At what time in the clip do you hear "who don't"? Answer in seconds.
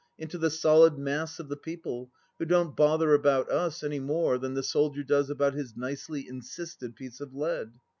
2.39-2.75